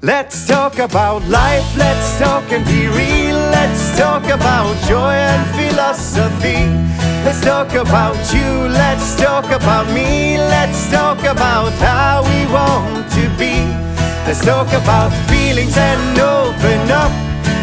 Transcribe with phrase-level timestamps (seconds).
[0.00, 3.34] Let's talk about life, let's talk and be real.
[3.50, 6.66] Let's talk about joy and philosophy.
[7.24, 10.38] Let's talk about you, let's talk about me.
[10.38, 13.66] Let's talk about how we want to be.
[14.24, 17.10] Let's talk about feelings and open up.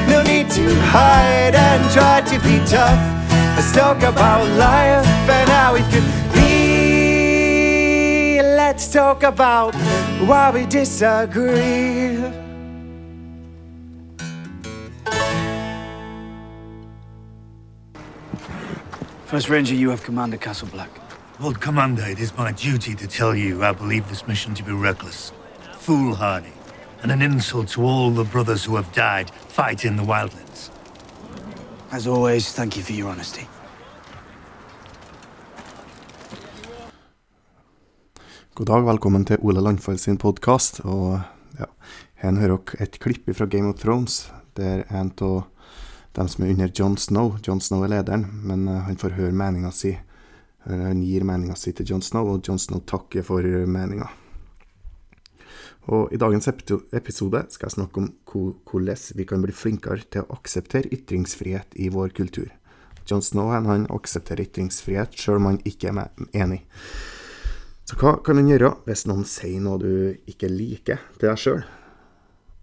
[0.10, 3.00] No need to hide and try to be tough.
[3.56, 8.42] Let's talk about life and how it could be.
[8.42, 9.74] Let's talk about
[10.28, 12.15] why we disagree.
[19.36, 20.90] First Ranger, you have commanded Castle Black.
[21.42, 24.72] Lord Commander, it is my duty to tell you I believe this mission to be
[24.72, 25.34] reckless,
[25.74, 26.54] foolhardy,
[27.04, 30.70] and an insult to all the brothers who have died fighting the wildlands.
[31.92, 33.48] As always, thank you for your honesty.
[38.54, 40.80] God dag, velkommen til Ole Landfall sin podkast.
[40.80, 41.20] Og
[41.60, 41.66] ja,
[42.24, 45.44] her hører dere et klipp fra Game of Thrones, der en av
[46.16, 49.36] dem som er under John Snow John Snow er lederen, men eh, han får høre
[49.36, 49.94] meninga si.
[49.96, 54.10] Eh, Han gir meninga si til John Snow, og John Snow takker for meninga.
[55.86, 60.40] Og I dagens episode skal jeg snakke om hvordan vi kan bli flinkere til å
[60.40, 62.50] akseptere ytringsfrihet i vår kultur.
[63.06, 66.64] John Snow han, han aksepterer ytringsfrihet, sjøl om han ikke er enig.
[67.86, 69.92] Så hva kan han gjøre hvis noen sier noe du
[70.26, 71.62] ikke liker til deg sjøl?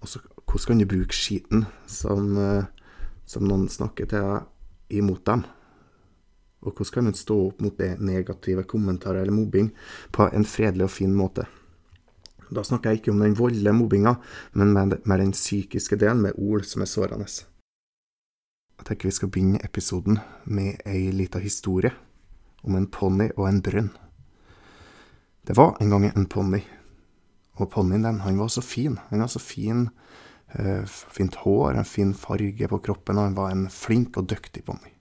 [0.03, 0.19] Og så
[0.53, 2.67] hvordan kan du bruke skiten som, eh,
[3.33, 5.47] som noen snakker til imot dem?
[6.63, 9.73] Og hvordan kan en stå opp mot det negative kommentarer eller mobbing
[10.15, 11.49] på en fredelig og fin måte?
[12.53, 14.15] Da snakker jeg ikke om den voldelige mobbinga,
[14.53, 17.27] men med, den psykiske delen, med ord som er sårende.
[18.79, 21.93] Jeg tenker vi skal begynne episoden med ei lita historie
[22.63, 23.91] om en ponni og en brønn.
[25.47, 26.61] Det var en gang en ponni,
[27.57, 28.99] og ponnien den, han var så fin.
[29.09, 29.89] Han var så fin,
[30.87, 34.93] fint hår, en fin farge på kroppen, og han var en flink og dyktig ponni.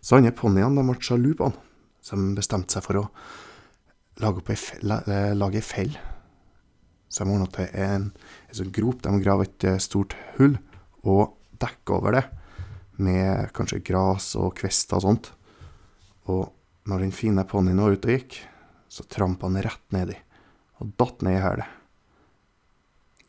[0.00, 1.56] Så andre ponniene ble sjalu på han,
[2.10, 3.06] de bestemte seg for å
[4.20, 5.96] lage, eh, ei fell.
[7.10, 8.10] Så de ordna til en,
[8.48, 9.02] en sånn grop.
[9.02, 10.56] De grav et eh, stort hull
[11.02, 12.24] og dekka over det
[13.00, 15.32] med kanskje gras og kvister og sånt.
[16.30, 16.52] Og
[16.88, 18.40] når den fine ponnien var ute og gikk,
[18.90, 20.16] så trampa han rett nedi
[20.80, 21.79] og datt ned i hælet.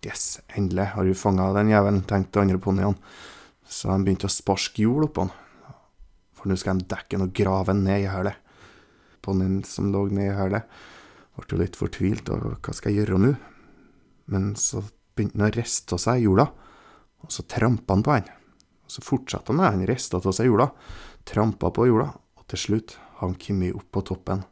[0.01, 2.97] Yes, endelig har du fanga den jævelen, tenkte de andre ponniene.
[3.69, 5.35] Så de begynte å sparke jord oppå han.
[6.34, 8.40] For nå skal de dekke den og grave den ned i hølet.
[9.22, 10.66] Ponnien som lå ned i hølet,
[11.38, 13.31] ble jo litt fortvilt, og hva skal jeg gjøre nå?
[14.34, 14.81] Men så
[15.13, 16.50] begynte han å riste av seg jorda,
[17.22, 18.34] og så trampa han på den.
[18.90, 20.72] Så fortsatte han med den, rista av seg jorda,
[21.29, 22.09] trampa på jorda,
[22.41, 24.47] og til slutt har han kommet opp på toppen.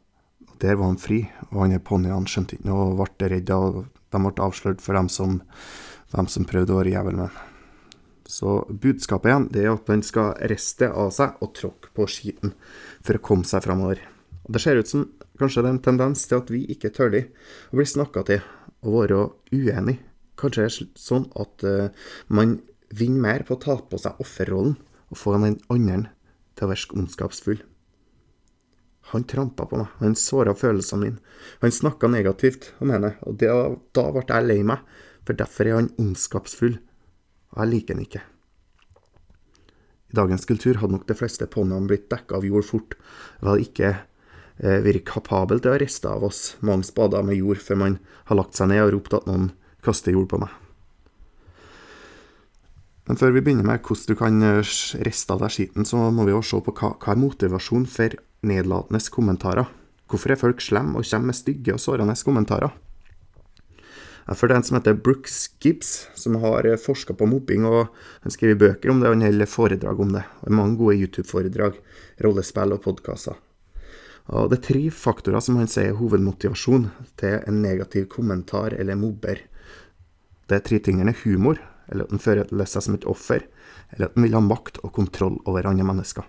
[0.62, 3.50] Der var han fri, og han ponniene skjønte ikke noe og ble redd.
[3.50, 5.40] og de ble avslørt for dem som,
[6.14, 7.40] dem som prøvde å være jævel med.
[8.30, 12.54] Så budskapet igjen, det er at man skal riste av seg og tråkke på skiten
[13.02, 14.02] for å komme seg framover.
[14.46, 15.08] Og det ser ut som
[15.40, 18.44] kanskje det er en tendens til at vi ikke tør å bli snakka til
[18.86, 19.98] og være uenig.
[20.38, 21.90] Kanskje det er sånn at uh,
[22.28, 22.60] man
[22.96, 24.78] vinner mer på å ta på seg offerrollen
[25.10, 26.14] og få den andre
[26.54, 27.60] til å virke ondskapsfull.
[29.10, 31.36] Han trampa på meg, han såra følelsene mine.
[31.64, 33.50] Han snakka negativt om henne, og det,
[33.96, 34.84] da ble jeg lei meg,
[35.26, 36.76] for derfor er han ondskapsfull,
[37.50, 38.22] og jeg liker han ikke.
[40.10, 42.96] I dagens kultur hadde nok de fleste ponniene blitt dekka av jord fort,
[43.40, 47.62] og hadde ikke eh, vært kapabel til å riste av oss mange spader med jord
[47.62, 48.00] før man
[48.30, 49.52] har lagt seg ned og ropt at noen
[49.86, 50.50] kaster jord på meg.
[53.10, 54.74] Men før vi begynner med hvordan du kan eh,
[55.06, 58.18] riste av deg skiten, så må vi også se på hva, hva er motivasjonen for
[58.46, 59.68] nedlatende kommentarer.
[60.10, 62.72] Hvorfor er folk slemme og kommer med stygge og sårende kommentarer?
[64.30, 67.88] Jeg er en som heter Brooks Gibbs, som har forska på mobbing, og
[68.22, 70.22] han skriver bøker om det, og han holder foredrag om det.
[70.46, 71.80] Og mange gode YouTube-foredrag,
[72.22, 73.40] rollespill og podkaster.
[74.30, 78.98] Og det er tre faktorer som han sier er hovedmotivasjon til en negativ kommentar eller
[79.00, 79.40] mobber.
[80.46, 81.58] Det er tre tingene humor,
[81.90, 83.42] eller at en føler seg som et offer,
[83.96, 86.22] eller at en vil ha makt og kontroll over andre mennesker.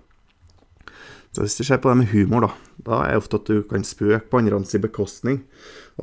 [1.31, 2.49] Så hvis du ser på det med humor, da,
[2.83, 5.45] da er det ofte at du kan spøke på andres bekostning.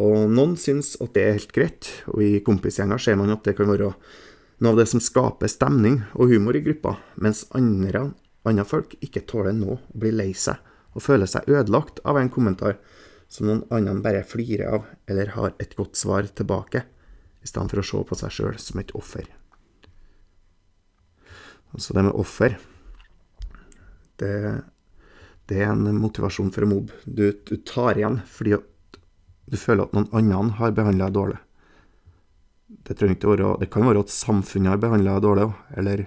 [0.00, 3.58] Og noen syns at det er helt greit, og i kompisgjenger ser man at det
[3.58, 3.90] kan være
[4.58, 8.08] noe av det som skaper stemning og humor i gruppa, mens andre,
[8.48, 10.64] andre folk ikke tåler nå å bli lei seg
[10.96, 12.78] og føler seg ødelagt av en kommentar
[13.30, 16.82] som noen andre bare flirer av eller har et godt svar tilbake,
[17.38, 19.28] i stedet for å se på seg sjøl som et offer.
[21.76, 22.56] Altså det med offer
[24.18, 24.32] det,
[25.48, 26.96] det er en motivasjon for å mobbe.
[27.04, 28.58] Du, du tar igjen fordi
[29.48, 31.38] du føler at noen andre har behandla deg dårlig.
[32.84, 35.46] Det være Det kan være at samfunnet har behandla deg dårlig
[35.76, 36.04] eller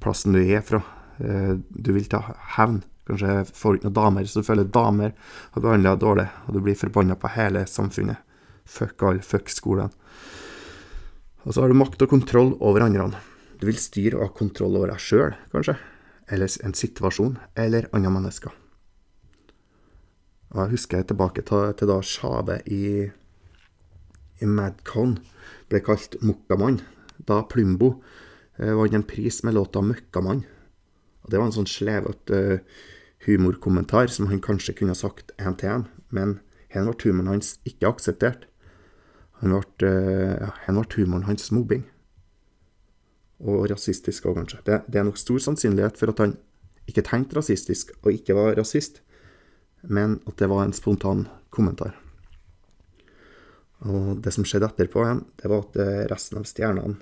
[0.00, 0.82] plassen du er fra.
[1.18, 2.20] Eh, Du vil ta
[2.56, 2.82] hevn.
[3.04, 5.12] Kanskje får du ikke noen damer, så du føler damer
[5.52, 8.16] har behandla deg dårlig, og du blir forbanna på hele samfunnet.
[8.64, 9.92] Fuck alle, fuck skolen.
[11.44, 13.10] Og så har du makt og kontroll over andre.
[13.60, 15.76] Du vil styre og ha kontroll over deg sjøl, kanskje.
[16.28, 18.54] Eller en situasjon, eller andre mennesker.
[20.54, 23.10] Og jeg husker tilbake til, til da Sjave i,
[24.40, 25.18] i Madcon
[25.68, 26.80] ble kalt Mokkamann.
[27.26, 27.96] Da Plumbo
[28.58, 30.44] eh, vant en pris med låta 'Møkkamann'.
[31.24, 32.60] Og Det var en sånn slevete
[33.24, 37.58] humorkommentar som han kanskje kunne ha sagt én til én, men her ble humoren hans
[37.64, 38.44] ikke akseptert.
[39.40, 40.50] Han ble, uh, ja,
[40.96, 41.84] humoren hans mobbing.
[43.42, 44.60] Og rasistisk òg, kanskje.
[44.66, 46.36] Det, det er nok stor sannsynlighet for at han
[46.90, 49.00] ikke tenkte rasistisk og ikke var rasist,
[49.82, 51.96] men at det var en spontan kommentar.
[53.84, 55.02] Og det som skjedde etterpå,
[55.40, 56.96] det var at eh, resten av stjernene,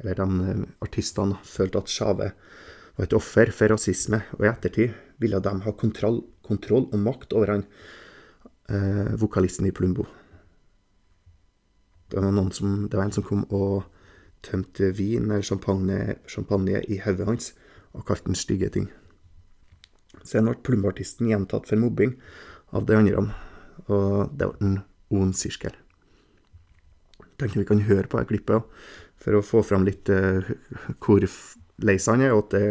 [0.00, 2.30] eller de eh, artistene, følte at Sjave
[2.96, 7.36] var et offer for rasisme, og i ettertid ville de ha kontroll, kontroll og makt
[7.36, 7.66] over han,
[8.72, 10.06] eh, vokalisten i Plumbo.
[12.06, 13.84] Det var, noen som, det var en som kom og
[14.44, 17.52] tømte vin eller champagne, champagne i hodet hans
[17.96, 18.90] og kalte den stygge ting.
[20.26, 22.16] Senere ble Plumbo-artisten gjentatt for mobbing
[22.76, 23.26] av de andre,
[23.86, 24.78] og det ble en
[25.16, 25.74] ond sirkel.
[27.36, 28.64] Tenker vi kan høre på det klippet
[29.22, 30.44] for å få fram litt uh,
[31.04, 31.24] hvor
[31.84, 32.66] lei han er, og at det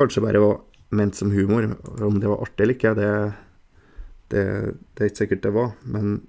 [0.00, 0.60] kanskje bare var
[0.96, 1.68] ment som humor.
[2.00, 3.10] Om det var artig eller ikke, det,
[4.32, 4.44] det,
[4.96, 5.74] det er ikke sikkert det var.
[5.84, 6.20] Men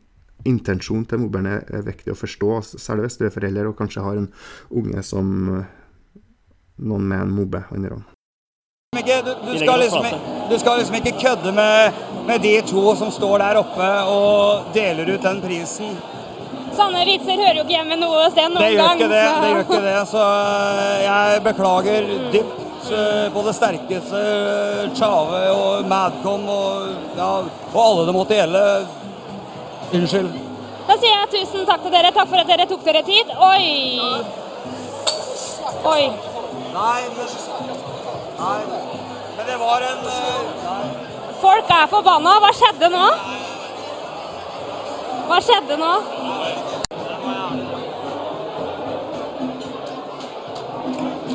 [0.45, 2.49] intensjonen til mobberen er, viktig å forstå,
[2.79, 4.29] særlig hvis du er forelder og kanskje har en
[4.71, 5.27] unge som
[5.59, 5.65] eh,
[6.81, 7.99] noen med en mobber andre.
[8.97, 10.07] Ikke, du, du, skal liksom,
[10.51, 15.13] du skal liksom ikke kødde med, med de to som står der oppe og deler
[15.13, 15.93] ut den prisen.
[16.75, 18.99] Sånne vitser hører jo ikke hjemme noe sted noen Det gjør gang.
[18.99, 19.23] ikke det.
[19.27, 24.21] så- det gjør ikke det, Så øh, jeg beklager dypt øh, på det sterkeste
[24.95, 27.31] Tjave og Madcon og, ja,
[27.73, 28.63] og alle det måtte gjelde.
[29.91, 30.31] Unnskyld.
[30.87, 32.11] Da sier jeg tusen takk til dere.
[32.15, 33.31] Takk for at dere tok dere tid.
[33.35, 33.63] Oi!
[35.91, 36.03] Oi.
[36.71, 37.27] Nei, men,
[38.39, 38.59] nei,
[39.37, 40.81] men det var en nei.
[41.41, 42.37] Folk er forbanna.
[42.43, 43.05] Hva skjedde nå?
[45.27, 45.93] Hva skjedde nå?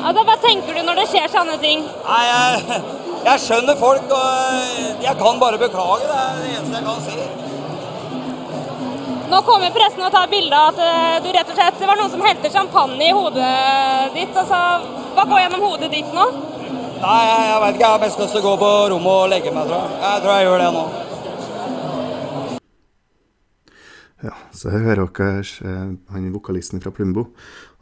[0.07, 1.83] Altså, hva tenker du når det skjer sånne ting?
[2.07, 2.81] Nei, jeg,
[3.25, 6.07] jeg skjønner folk, og øh, jeg kan bare beklage.
[6.07, 7.46] Det er det eneste jeg kan si.
[9.27, 11.99] Nå kommer pressen og tar bilde av at eh, du rett og slett Det var
[11.99, 13.49] noen som helte champagne i hodet
[14.15, 14.31] ditt.
[14.31, 14.59] Altså,
[15.17, 16.27] hva går gjennom hodet ditt nå?
[17.01, 17.83] Nei, jeg, jeg vet ikke.
[17.83, 19.99] Jeg har best lyst til å gå på rommet og legge meg, tror jeg.
[20.05, 20.85] Jeg tror jeg gjør det nå.
[24.27, 27.27] Ja, så her hører dere eh, han vokalisten fra Plumbo.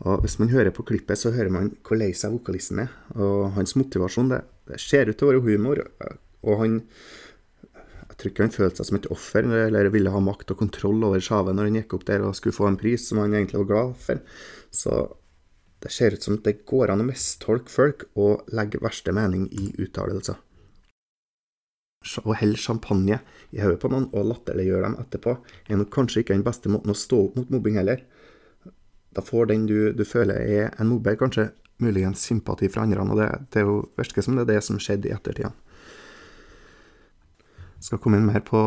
[0.03, 2.89] Og hvis man hører på klippet, så hører man hvor lei seg vokalisten er.
[3.15, 5.85] Og hans motivasjon, det, det ser ut til å være humor.
[6.41, 6.81] Og han
[8.15, 11.03] Jeg tror ikke han følte seg som et offer, eller ville ha makt og kontroll
[11.03, 13.59] over Sjave når han gikk opp der og skulle få en pris som han egentlig
[13.59, 14.21] var glad for.
[14.71, 15.01] Så
[15.83, 19.67] det ser ut som det går an å mistolke folk og legge verste mening i
[19.83, 20.39] uttalelser
[22.23, 23.19] Å helle champagne
[23.51, 25.35] i hodet på noen og latterliggjøre dem etterpå,
[25.67, 28.05] er nok kanskje ikke den beste måten å stå opp mot mobbing heller.
[29.11, 31.49] Da får den du, du føler er en mobber, kanskje
[31.83, 35.11] muligens sympati fra andre, og det, det er virker som det er det som skjedde
[35.11, 35.51] i ettertida.
[37.85, 38.61] Skal komme inn mer på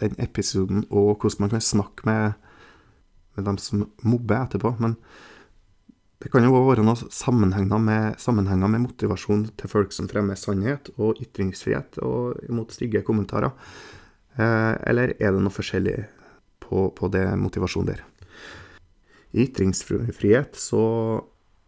[0.00, 2.36] den episoden og hvordan man kan snakke med,
[3.36, 4.98] med dem som mobber etterpå, men
[6.20, 10.38] det kan jo også være noen sammenhenger med, sammenhenger med motivasjon til folk som fremmer
[10.40, 13.52] sannhet og ytringsfrihet og imot stygge kommentarer.
[14.36, 15.96] Eh, eller er det noe forskjellig
[16.64, 18.02] på, på det motivasjonen der?
[19.36, 20.82] I ytringsfrihet så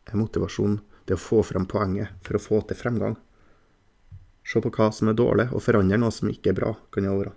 [0.08, 3.18] er motivasjon det å få frem poenget for å få til fremgang.
[4.49, 7.12] Se på hva som er dårlig, og forandre noe som ikke er bra, kan det
[7.12, 7.35] være.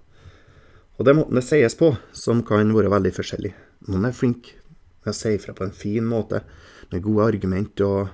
[0.96, 3.52] Og det er måten det sies på, som kan være veldig forskjellig.
[3.90, 4.56] Noen er flinke
[5.02, 6.44] med å si ifra på en fin måte,
[6.92, 8.12] med gode argument, og,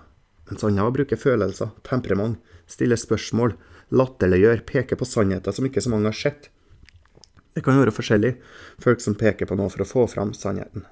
[0.50, 2.40] mens andre bruker følelser, temperament,
[2.70, 3.54] stiller spørsmål,
[3.94, 6.50] latterliggjør, peker på sannheter som ikke så mange har sett.
[7.54, 8.36] Det kan være forskjellig,
[8.82, 10.86] folk som peker på noe for å få fram sannheten.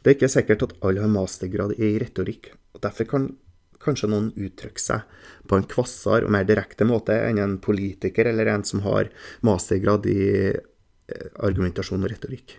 [0.00, 3.30] Det er ikke sikkert at alle har mastergrad i retorikk, og derfor kan
[3.80, 8.52] kanskje noen uttrykke seg på en kvassere og mer direkte måte enn en politiker eller
[8.52, 9.08] en som har
[9.46, 12.58] mastergrad i eh, argumentasjon og retorikk.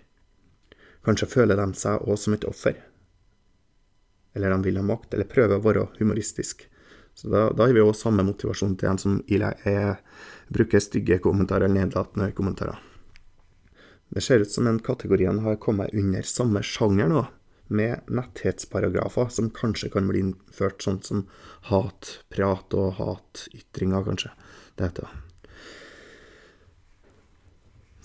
[1.06, 2.76] Kanskje føler de seg òg som et offer.
[4.34, 6.66] Eller de vil ha makt, eller prøver å være humoristisk.
[7.14, 9.98] Så da, da har vi òg samme motivasjon til en som er,
[10.52, 12.78] bruker stygge kommentarer eller nedlatende kommentarer.
[14.12, 17.24] Det ser ut som en kategorien har kommet under samme sjanger nå,
[17.74, 21.26] med netthetsparagrafer som kanskje kan bli innført sånn som
[21.70, 24.32] hatprat og hatytringer, kanskje.
[24.76, 25.22] Det heter det.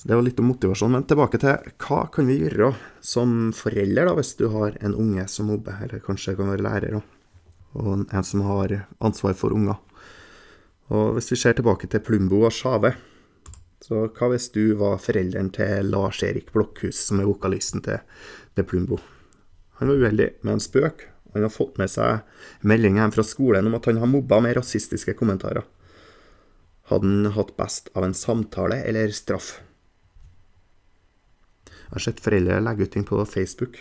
[0.07, 0.93] Var litt om motivasjon.
[0.93, 2.71] Men tilbake til hva kan vi gjøre
[3.03, 7.01] som forelder da, hvis du har en unge som mobber, eller kanskje kan være lærer,
[7.75, 9.81] og en som har ansvar for unger.
[10.88, 12.93] Og Hvis vi ser tilbake til Plumbo og Sjave,
[13.83, 18.00] så hva hvis du var forelderen til Lars-Erik Blokhus, som er vokalisten til
[18.55, 18.97] til Plumbo?
[19.77, 21.05] Han var uheldig med en spøk.
[21.34, 22.24] Han har fått med seg
[22.65, 25.65] melding hjem fra skolen om at han har mobba med rasistiske kommentarer.
[26.89, 29.57] Hadde han hatt best av en samtale eller straff?
[31.67, 33.77] Jeg har sett foreldre legge ut ting på Facebook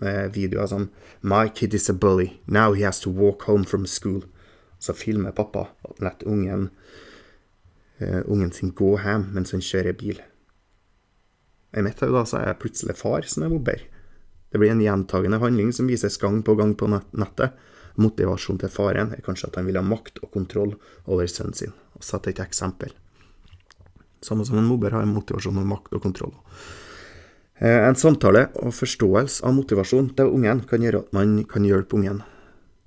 [0.00, 0.88] med videoer som
[1.20, 2.30] 'My kid is a bully.
[2.46, 4.24] Now he has to walk home from school'.
[4.78, 6.70] Så filmer pappa og lar ungen,
[8.00, 10.20] uh, ungen sin gå hjem mens han kjører bil.
[11.76, 13.80] I mitt hode er jeg plutselig far som er mobber.
[14.50, 17.56] Det blir en gjentagende handling som vises gang på gang på nettet.
[17.96, 20.74] Motivasjonen til faren er kanskje at han vil ha makt og kontroll
[21.06, 21.74] over sønnen sin.
[21.96, 22.92] Og sette et eksempel.
[24.24, 26.34] Samme som en mobber har motivasjon og makt og kontroll.
[27.58, 31.96] Eh, en samtale og forståelse av motivasjon til ungen kan gjøre at man kan hjelpe
[31.96, 32.20] ungen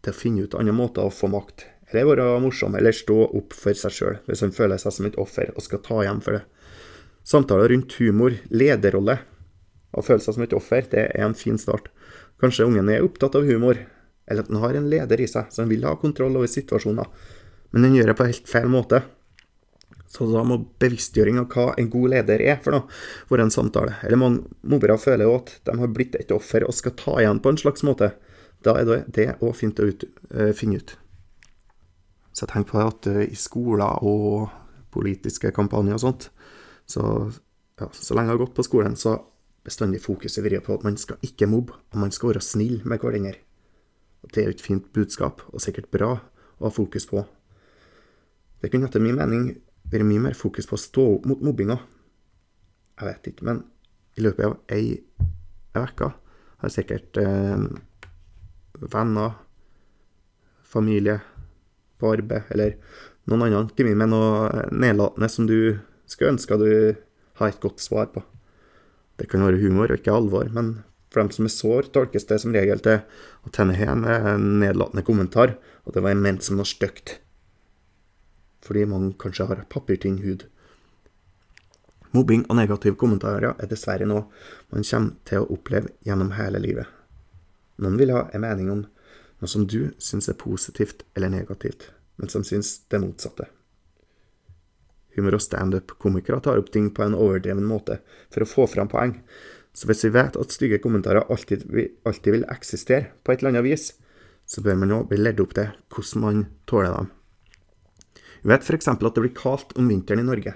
[0.06, 3.56] til å finne ut andre måter å få makt, eller være morsom, eller stå opp
[3.58, 6.38] for seg sjøl hvis han føler seg som et offer og skal ta igjen for
[6.38, 6.44] det.
[7.26, 9.18] Samtaler rundt humor, lederrolle
[9.96, 11.90] og føle seg som et offer, det er en fin start.
[12.42, 13.80] Kanskje ungen er opptatt av humor,
[14.30, 17.10] eller at han har en leder i seg som vil ha kontroll over situasjoner,
[17.74, 19.02] men han gjør det på helt feil måte.
[20.10, 22.88] Så da må bevisstgjøring av hva en god leder er for noe,
[23.30, 24.00] være en samtale.
[24.06, 27.42] Eller mange mobbere føler jo at de har blitt et offer og skal ta igjen
[27.44, 28.10] på en slags måte.
[28.66, 30.96] Da er det òg fint å ut, uh, finne ut.
[32.34, 34.50] Så jeg tenker på at uh, i skoler og
[34.94, 36.30] politiske kampanjer og sånt,
[36.90, 37.04] så,
[37.78, 39.20] ja, så lenge jeg har gått på skolen, så
[39.70, 43.02] bestandig fokuset vært på at man skal ikke mobbe, og man skal være snill med
[43.02, 43.38] hverandre.
[44.30, 47.24] Det er jo et fint budskap, og sikkert bra å ha fokus på.
[48.60, 49.52] Det kunne etter min mening
[49.90, 51.78] vært mye mer fokus på å stå opp mot mobbinga.
[53.00, 53.62] Jeg vet ikke, men
[54.20, 54.98] i løpet av ei
[55.78, 56.10] uke
[56.60, 57.62] har sikkert eh,
[58.92, 59.38] venner,
[60.68, 61.20] familie
[62.00, 62.76] på arbeid eller
[63.30, 65.78] noen andre kommet med noe nedlatende som du
[66.10, 66.70] skulle ønske du
[67.40, 68.24] har et godt svar på.
[69.20, 72.38] Det kan være humor og ikke alvor, men for dem som er sår, tolkes det
[72.42, 73.02] som regel til
[73.44, 77.20] å tenne hen med en nedlatende kommentar, og det var ment som noe stygt
[78.66, 80.46] fordi mange kanskje har papirtynn hud.
[82.12, 84.26] Mobbing og negative kommentarer er dessverre noe
[84.74, 86.88] man kommer til å oppleve gjennom hele livet.
[87.80, 88.84] Noen vil ha en mening om
[89.40, 93.48] noe som du syns er positivt eller negativt, men som syns det motsatte.
[95.18, 98.00] Humor- og standup-komikere tar opp ting på en overdreven måte
[98.30, 99.16] for å få fram poeng,
[99.74, 101.66] så hvis vi vet at stygge kommentarer alltid,
[102.08, 103.92] alltid vil eksistere på et eller annet vis,
[104.50, 107.12] så bør man òg bli ledd opp til hvordan man tåler dem.
[108.42, 108.88] Vi vet f.eks.
[108.90, 110.56] at det blir kaldt om vinteren i Norge.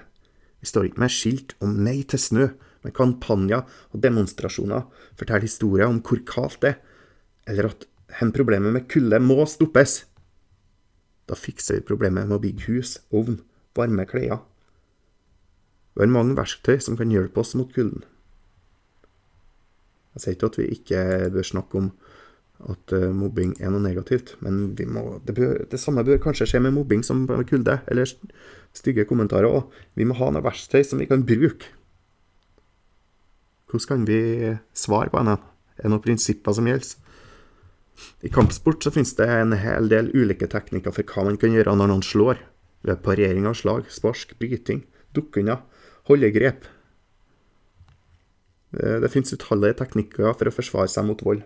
[0.60, 2.48] Vi står ikke med skilt om nei til snø,
[2.84, 6.80] men kampanjer og demonstrasjoner, forteller historier om hvor kaldt det er,
[7.48, 7.86] eller at
[8.18, 10.02] hen problemet med kulde må stoppes.
[11.28, 13.38] Da fikser vi problemet med å bygge hus, ovn,
[13.76, 14.42] varme klær.
[15.94, 18.02] Vi har mange verktøy som kan hjelpe oss mot kulden.
[20.14, 21.00] Jeg sier ikke at vi ikke
[21.34, 21.88] bør snakke om
[22.70, 24.34] at uh, mobbing er noe negativt.
[24.44, 28.10] Men må, det, bør, det, samme bør kanskje skje med mobbing som med kulde, eller
[28.74, 29.72] stygge kommentarer òg.
[29.98, 31.72] Vi må ha noe verktøy som vi kan bruke.
[33.70, 35.38] Hvordan kan vi svare på henne?
[35.74, 36.94] Er det noen prinsipper som gjelder?
[38.26, 41.74] I kampsport så finnes det en hel del ulike teknikker for hva man kan gjøre
[41.78, 42.38] når noen slår.
[42.84, 44.84] Ved parering av slag, spark, bryting,
[45.16, 45.60] dukke unna,
[46.10, 46.66] holde grep.
[48.74, 51.44] Det, det finnes utallige teknikker for å forsvare seg mot vold.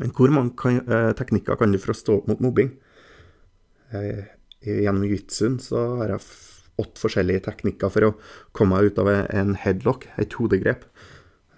[0.00, 2.72] Men hvor mange kan, eh, teknikker kan du for å stå opp mot mobbing?
[3.94, 4.24] Eh,
[4.64, 6.24] gjennom jitsuen så har jeg
[6.82, 8.14] åtte forskjellige teknikker for å
[8.56, 10.88] komme meg ut av en headlock, et hodegrep.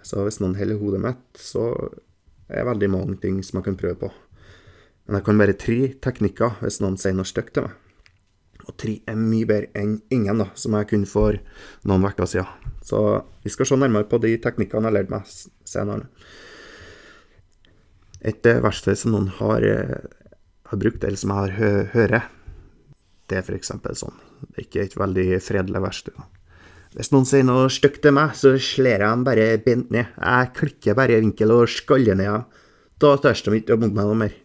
[0.05, 1.71] Så hvis noen holder hodet mitt, så
[2.47, 4.11] er det veldig mange ting som jeg kan prøve på.
[5.07, 7.86] Men jeg kan bare tre teknikker hvis noen sier noe stygt til meg.
[8.67, 11.37] Og tre er mye bedre enn ingen, da, som jeg kunne for
[11.87, 12.67] noen uker siden.
[12.83, 12.99] Så
[13.43, 15.27] vi skal se nærmere på de teknikkene jeg har lært meg
[15.67, 16.07] senere.
[18.27, 20.07] Et eh, verktøy som noen har, eh,
[20.71, 22.31] har brukt, eller som jeg har hø hører,
[23.27, 23.71] det er f.eks.
[23.99, 24.19] sånn.
[24.41, 26.17] Det er ikke et veldig fredelig verktøy.
[26.97, 30.13] Hvis noen sier noe stygt til meg, så slår jeg dem bare bent ned.
[30.15, 32.45] Jeg klikker bare i vinkel og skaller ned dem.
[32.97, 34.37] Da tør de ikke å mobbe meg noe mer.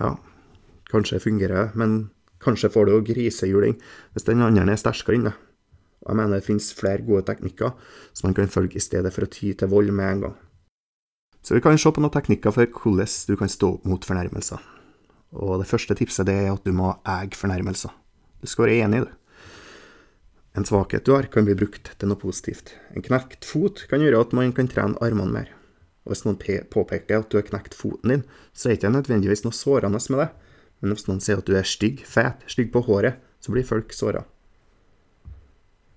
[0.00, 0.14] Ja,
[0.88, 1.98] kanskje fungerer det, men
[2.42, 3.76] kanskje får du jo grisehjuling
[4.14, 5.42] hvis den andre er sterkere enn deg.
[6.06, 7.72] Jeg mener det finnes flere gode teknikker
[8.12, 10.36] som man kan følge i stedet for å ty til vold med en gang.
[11.42, 14.62] Så vi kan se på noen teknikker for hvordan du kan stå opp mot fornærmelser.
[15.36, 17.92] Og det første tipset det er at du må eie fornærmelser.
[18.42, 19.14] Du skal være enig i det.
[20.56, 22.72] En svakhet du har, kan bli brukt til noe positivt.
[22.96, 25.50] En knekt fot kan gjøre at man kan trene armene mer.
[26.06, 26.38] Og hvis noen
[26.72, 28.22] påpeker at du har knekt foten din,
[28.54, 30.28] så er det ikke nødvendigvis noe sårende med det.
[30.80, 33.94] Men hvis noen sier at du er stygg, fet, stygg på håret, så blir folk
[33.96, 34.24] såra.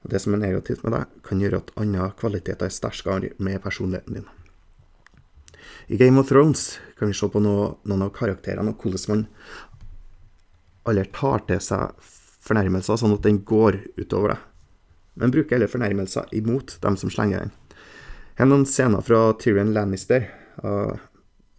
[0.09, 4.19] Det som er negativt med deg, kan gjøre at andre kvaliteter er sterkere med personligheten
[4.19, 4.29] din.
[5.89, 9.25] I Game of Thrones kan vi se på noe, noen av karakterene og hvordan man
[10.89, 12.07] aldri tar til seg
[12.45, 14.43] fornærmelser sånn at den går utover deg,
[15.19, 17.53] men bruker heller fornærmelser imot dem som slenger den.
[18.39, 20.29] Her er noen scener fra Tyrion Lannister
[20.63, 21.01] og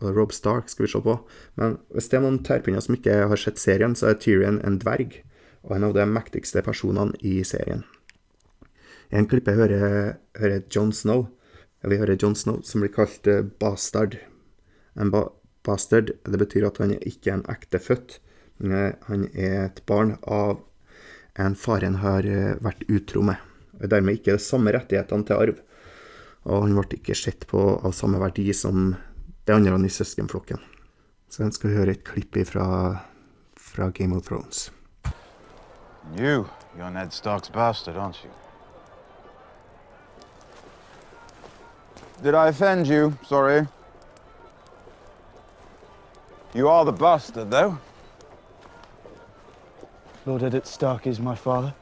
[0.00, 1.16] Rob Stark skal vi se på,
[1.60, 4.78] men hvis det er noen terpinner som ikke har sett serien, så er Tyrion en
[4.80, 5.18] dverg,
[5.66, 7.84] og en av de mektigste personene i serien.
[9.10, 11.26] I en klippe hører, hører John Snow,
[11.84, 14.18] vi hører John Snow, som blir kalt uh, bastard.
[15.00, 15.26] En ba
[15.64, 18.18] bastard, det betyr at han er ikke en ekte født,
[18.60, 20.60] men han er et barn av
[21.40, 22.26] en faren har
[22.60, 23.40] vært utro med.
[23.80, 25.60] Og dermed ikke de samme rettighetene til arv.
[26.48, 28.94] Og han ble ikke sett på av samme verdi som
[29.50, 30.58] de er andre i søskenflokken.
[31.28, 32.98] Så jeg skal høre et klipp fra,
[33.58, 34.72] fra Game of Thrones.
[36.16, 38.30] You, you're Ned Stark's bastard, aren't you?
[42.22, 43.12] Did I offend you?
[43.24, 43.66] Sorry.
[46.54, 47.78] You are the bastard, though.
[50.26, 51.74] Lord Eddard Stark is my father.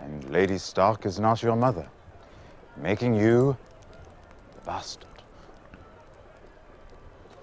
[0.00, 1.88] And Lady Stark is not your mother,
[2.76, 3.56] making you
[4.54, 5.11] the bastard.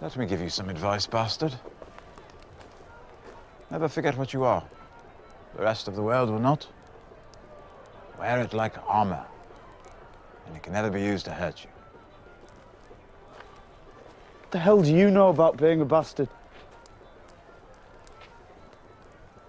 [0.02, 1.54] Let me give you some advice, bastard.
[3.70, 4.64] Never forget what you are.
[5.58, 6.66] The rest of the world will not.
[8.18, 9.26] Wear it like armor,
[10.48, 11.70] and it can never be used to hurt you.
[14.42, 16.30] What the hell do you know about being a bastard?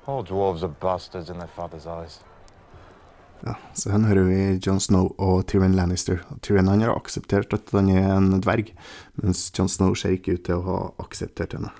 [0.06, 2.20] All dwarves are bastards in their father's eyes.
[3.40, 6.18] Ja, så her hører vi Jon Snow og Tyrion Lannister.
[6.44, 8.74] Tyrion han har akseptert at han er en dverg,
[9.16, 11.72] mens Jon Snow ser ikke ut til å ha akseptert henne.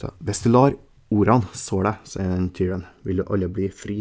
[0.00, 0.74] Så hvis du lar
[1.14, 4.00] ordene så deg, sier Tyrion, vil du alle bli fri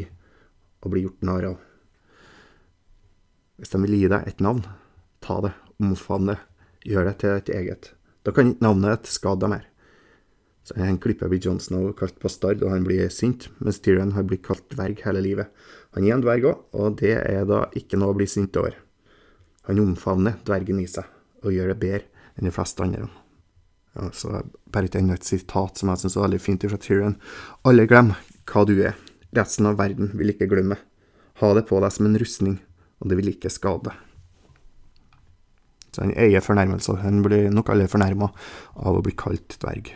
[0.81, 1.59] og bli gjort narr av.
[3.61, 4.65] Hvis de vil gi deg et navn,
[5.21, 6.39] ta det, omfavn det,
[6.89, 7.91] gjør det til et eget.
[8.25, 9.69] Da kan ikke navnet skade deg mer.
[10.63, 14.23] Så En klipper blir Jon Snow kalt bastard, og han blir sint, mens Tyrion har
[14.23, 15.65] blitt kalt dverg hele livet.
[15.93, 18.75] Han er en dverg òg, og det er da ikke noe å bli sint over.
[19.69, 21.05] Han omfavner dvergen i seg,
[21.45, 23.07] og gjør det bedre enn de fleste andre.
[23.93, 24.41] Ja, så
[24.73, 27.19] Bare ikke enda et sitat som jeg syns er veldig fint fra Tyrion.
[27.61, 28.15] Alle glem
[28.49, 28.95] hva du er.
[29.37, 30.79] Resten av verden vil ikke glemme.
[31.41, 32.55] Ha det på deg som en rustning,
[32.97, 33.93] og det vil ikke skade.
[35.93, 37.03] Så han eier fornærmelser.
[37.03, 38.31] Han blir nok alle fornærma
[38.81, 39.93] av å bli kalt dverg.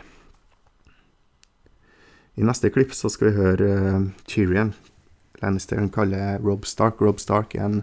[2.38, 4.70] I neste klipp så skal vi høre uh, Tyrion.
[5.42, 7.00] Lannister han kaller Rob Stark.
[7.00, 7.82] Rob Stark er en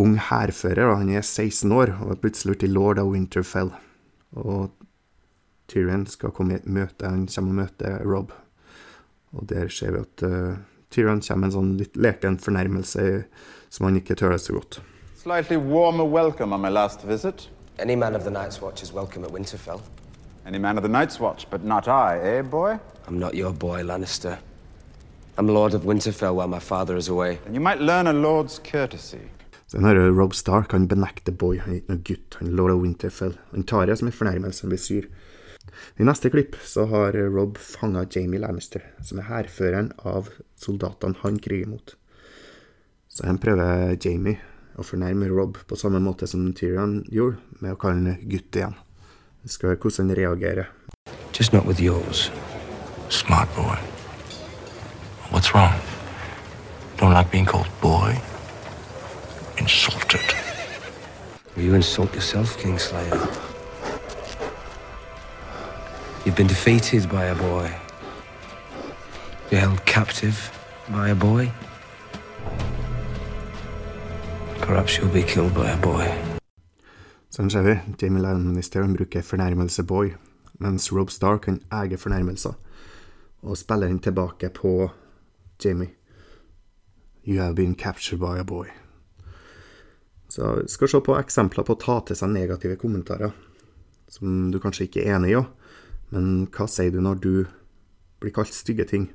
[0.00, 3.72] ung hærfører, og han er 16 år og er plutselig blitt lord av Winterfell.
[4.40, 4.70] Og
[5.70, 8.32] Tyrion skal komme i et møte, han kommer og møter Rob.
[9.32, 10.56] Og der ser vi at uh,
[10.90, 13.06] Tyrion kommer med en sånn litt leken fornærmelse
[13.70, 14.80] som han ikke tøler så godt.
[15.20, 17.48] Slightly warmer welcome on my last visit.
[17.78, 19.80] Any man of the Night's Watch is welcome at Winterfell.
[20.46, 22.78] Any man of the Night's Watch, but not I, eh, boy?
[23.06, 24.38] I'm not your boy, Lannister.
[25.40, 27.38] I'm Lord of Winterfell while my father is away.
[27.46, 29.18] And you might learn a lord's courtesy.
[29.66, 32.56] Så den hører Rob Stark han benekter Boy, han er ikke noen gutt, han er
[32.58, 33.38] lord of Winterfell.
[33.54, 35.06] Han tar det som en fornærmelse, han blir sur.
[35.96, 40.28] I neste klipp så har Rob fanga Jamie Lannister, som er hærføreren av
[40.60, 41.94] soldatene han kriger mot.
[43.08, 44.36] Så han prøver Jamie
[44.76, 48.76] å fornærme Rob på samme måte som Tyrion gjorde, med å kalle han gutt igjen.
[49.40, 50.68] Vi skal høre hvordan han reagerer.
[51.32, 52.28] Just not with yours.
[53.08, 53.80] Smart boy.
[55.30, 55.80] What's wrong?
[56.96, 58.20] Don't like being called boy?
[59.58, 60.34] Insulted.
[61.54, 63.20] Will you insult yourself, Kingslayer?
[66.24, 67.72] You've been defeated by a boy.
[69.50, 70.50] You're held captive
[70.88, 71.52] by a boy.
[74.60, 76.06] Perhaps you'll be killed by a boy.
[77.30, 77.76] Sånn ser vi.
[78.02, 80.16] Jamie Lannister han bruker fornærmelse boy,
[80.58, 82.56] mens Rob Stark kan eie fornærmelser
[83.42, 84.90] og spiller den tilbake på
[85.60, 85.94] Jamie.
[87.22, 88.66] You have been captured by a boy.
[90.28, 93.32] Så vi skal se på eksempler på å ta til seg negative kommentarer,
[94.08, 95.40] som du kanskje ikke er enig i
[96.10, 97.34] men hva sier du når du
[98.20, 99.08] blir kalt stygge ting?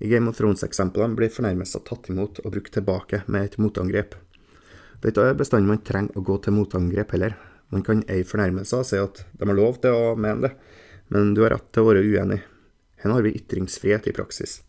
[0.00, 4.16] I Game of Thrones-eksemplene blir fornærmelser tatt imot og brukt tilbake med et motangrep.
[5.04, 7.36] Dette er bestanden man trenger å gå til motangrep heller.
[7.72, 10.52] Man kan eie fornærmelser og si at de har lov til å mene det,
[11.12, 12.40] men du har rett til å være uenig.
[13.04, 14.62] Her har vi ytringsfrihet i praksis.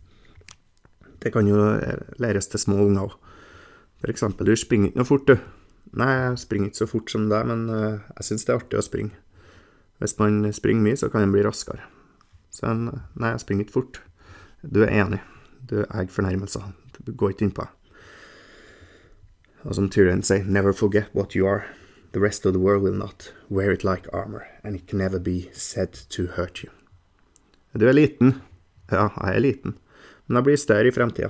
[1.23, 3.19] Det kan jo eh, læres til små unger òg.
[4.05, 5.39] Eksempel, du springer ikke noe fort, du.
[5.97, 8.79] Nei, jeg springer ikke så fort som deg, men eh, jeg syns det er artig
[8.79, 9.15] å springe.
[10.03, 11.85] Hvis man springer mye, så kan en bli raskere.
[12.53, 14.01] Så en, nei, jeg springer ikke fort.
[14.61, 15.21] Du er enig.
[15.65, 16.67] Du eier fornærmelser.
[16.99, 17.65] Du går ikke innpå.
[19.65, 21.63] Og som Tyrion sier, never forget what you are.
[22.13, 23.33] The rest of the world will not.
[23.49, 26.69] Wear it like armor, and it can never be said to hurt you.
[27.73, 28.41] Du er liten.
[28.91, 29.77] Ja, jeg er liten.
[30.25, 31.29] Men jeg blir større i fremtida.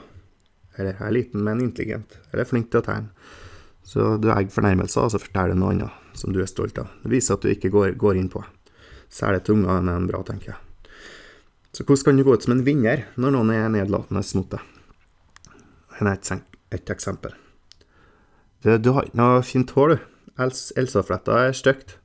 [0.75, 2.17] Eller jeg er liten, men intelligent.
[2.31, 3.31] Eller flink til å tegne.
[3.85, 6.89] Så du egger fornærmelser, og så forteller du noe annet som du er stolt av.
[7.03, 8.41] Det viser at du ikke går, går inn på.
[9.11, 10.61] Særlig til unger er en bra, tenker jeg.
[11.75, 14.63] Så hvordan kan du gå ut som en vinner når noen er nedlatende mot deg?
[15.99, 16.41] Her er
[16.75, 17.35] et eksempel.
[18.63, 19.97] Du, du, har ikke noe fint hår, du.
[20.41, 21.97] Els, Elsa-fletta er stygt.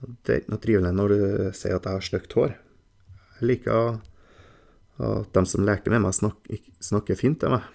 [0.00, 1.24] Det er ikke noe trivelig når du
[1.56, 2.54] sier at jeg har stygt hår.
[3.40, 3.98] Jeg liker
[5.00, 7.66] at de som leker med meg, snakker, snakker fint til meg.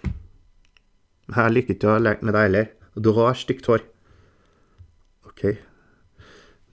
[1.32, 2.72] Jeg liker ikke å leke med deg heller.
[2.96, 3.84] Du har stygt hår.
[5.26, 5.46] OK.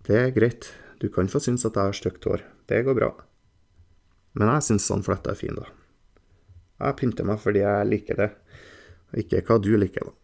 [0.07, 0.69] Det er greit.
[1.01, 2.45] Du kan få synes at jeg har stygt hår.
[2.69, 3.13] Det går bra.
[4.39, 5.69] Men jeg synes sånn fletta er fin, da.
[6.83, 8.29] Jeg pynter meg fordi jeg liker det,
[9.13, 10.19] og ikke hva du liker, da.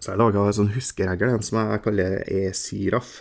[0.00, 3.12] Så jeg laga en sånn huskeregel, som jeg kaller e-siraf.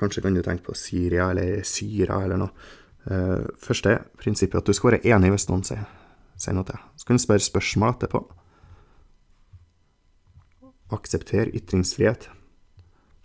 [0.00, 2.70] Kanskje kan du tenke på Syria eller Syra eller noe.
[3.02, 5.86] Uh, første prinsippet er at du skal være enig hvis noen sier,
[6.38, 6.84] sier noe til deg.
[6.96, 8.22] Så kan du spørre spørsmål etterpå.
[10.92, 12.28] Aksepter ytringsfrihet.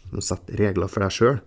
[0.10, 1.40] Du setter regler for deg sjøl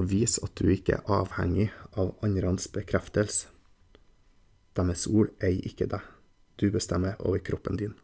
[0.00, 1.68] og vis at du ikke er avhengig
[1.98, 3.48] av andres bekreftelse.
[4.78, 6.04] Deres ord eier ikke deg.
[6.60, 7.94] Du bestemmer over kroppen din.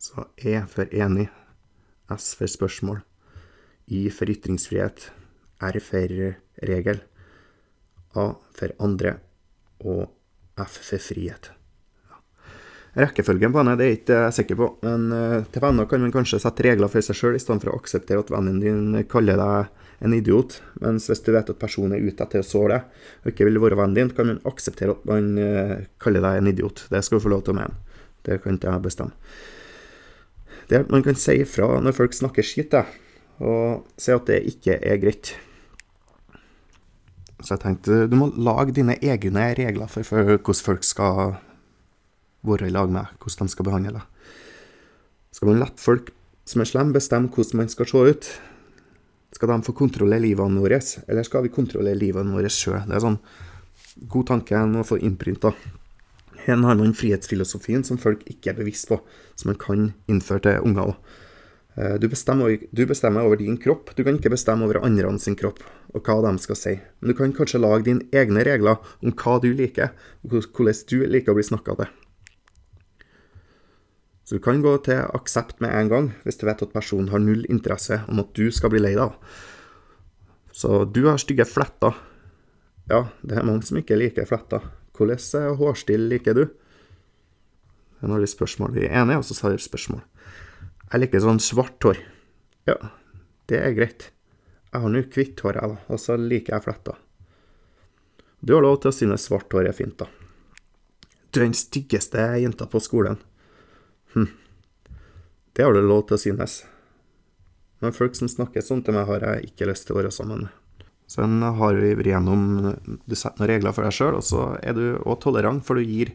[0.00, 1.28] Så E for enig,
[2.16, 3.02] S for spørsmål,
[3.86, 5.10] I for ytringsfrihet,
[5.60, 6.18] R for
[6.66, 7.00] regel,
[8.16, 9.16] A for andre
[9.84, 10.06] og
[10.60, 11.52] F for frihet.
[12.98, 16.14] Rekkefølgen på henne det er ikke jeg sikker på, men uh, til venner kan man
[16.14, 19.38] kanskje sette regler for seg sjøl, i stedet for å akseptere at vennen din kaller
[19.38, 19.68] deg
[20.00, 20.56] en idiot.
[20.82, 23.60] Mens hvis du vet at personen er ute etter å såre deg, og ikke vil
[23.62, 26.84] være vennen din, kan man akseptere at man uh, kaller deg en idiot.
[26.90, 27.78] Det skal du få lov til å mene.
[28.26, 29.14] Det kan ikke jeg bestemme.
[30.70, 32.74] Det Man kan si ifra når folk snakker skitt,
[33.38, 35.32] og si at det ikke er greit.
[37.40, 41.34] Så jeg tenkte du må lage dine egne regler for, for hvordan folk skal
[42.46, 44.36] være i lag med, hvordan de skal behandle deg.
[45.36, 46.10] Skal man la folk
[46.48, 48.30] som er slemme, bestemme hvordan man skal se ut?
[49.36, 52.82] Skal de få kontrollere livene våre, eller skal vi kontrollere livene våre sjøl?
[52.88, 53.20] Det er sånn
[54.10, 55.52] god tanke en må få innprinta.
[56.40, 58.98] Her har man frihetsfilosofien som folk ikke er bevisst på,
[59.38, 61.18] som man kan innføre til unger òg.
[61.76, 65.36] Eh, du bestemmer, du bestemmer, over din kropp, du kan ikke bestemme over andre sin
[65.38, 65.62] kropp
[65.94, 66.74] og hva de skal si.
[67.00, 71.06] Men du kan kanskje lage dine egne regler om hva du liker, og hvordan du
[71.06, 71.90] liker å bli snakka til.
[74.24, 77.18] Så du kan gå til aksept med en gang, hvis du vet at personen har
[77.18, 79.16] null interesse om at du skal bli lei deg.
[80.54, 81.96] Så du har stygge fletter.
[82.90, 84.62] Ja, det er mange som ikke liker fletter.
[84.94, 86.44] Hvordan hårstil liker du?
[88.00, 88.76] Har vi spørsmål.
[88.76, 90.04] Vi er enige, og så svarer spørsmål.
[90.90, 92.00] Jeg liker sånn svart hår.
[92.66, 92.74] Ja,
[93.50, 94.08] det er greit.
[94.70, 96.98] Jeg har nå hvitt hår, jeg, da, og så liker jeg fletter.
[98.40, 100.08] Du har lov til å synes svart hår er fint, da.
[101.30, 103.20] Du er den styggeste jenta på skolen.
[104.16, 104.32] Hm.
[105.54, 106.60] Det har du lov til å synes.
[107.80, 110.46] Men folk som snakker sånn til meg, har jeg ikke lyst til å være sammen
[110.46, 110.56] med.
[111.10, 112.42] Så har vi vært gjennom
[113.02, 115.86] Du setter noen regler for deg sjøl, og så er du òg tolerant, for du
[115.86, 116.12] gir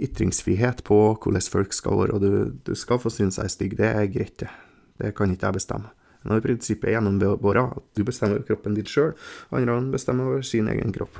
[0.00, 2.30] ytringsfrihet på hvordan folk skal være, og du,
[2.66, 3.76] du skal få synes jeg er stygg.
[3.78, 4.50] Det er greit, det.
[4.98, 5.92] Det kan ikke jeg bestemme.
[6.24, 9.12] I prinsippet er gjennombåra, at du bestemmer kroppen din sjøl,
[9.52, 11.18] andre bestemmer over sin egen kropp.